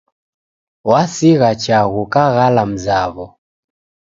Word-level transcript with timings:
Wasigha 0.89 1.49
chaghu 1.63 2.03
kaghala 2.13 2.63
mzawo 2.71 3.25